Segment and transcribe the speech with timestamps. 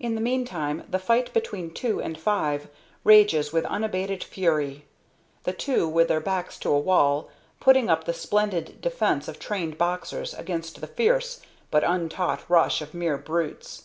[0.00, 2.68] In the meantime the fight between two and five
[3.04, 4.86] rages with unabated fury;
[5.42, 7.28] the two, with their backs to a wall,
[7.60, 12.94] putting up the splendid defence of trained boxers against the fierce but untaught rush of
[12.94, 13.82] mere brutes.